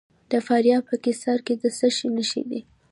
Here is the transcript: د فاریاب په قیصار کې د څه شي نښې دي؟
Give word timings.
د 0.31 0.33
فاریاب 0.47 0.83
په 0.89 0.95
قیصار 1.05 1.39
کې 1.47 1.53
د 1.61 1.63
څه 1.77 1.87
شي 1.95 2.07
نښې 2.15 2.43
دي؟ 2.49 2.59